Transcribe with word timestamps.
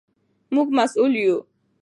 موږ 0.53 0.67
مسوول 0.77 1.13
یو. 1.23 1.37